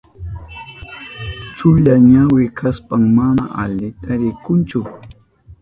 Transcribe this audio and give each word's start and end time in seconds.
Chulla 1.55 1.93
ñawi 2.11 2.43
kashpan 2.57 3.03
mana 3.17 3.43
alita 3.61 4.11
rikunchu. 4.21 4.79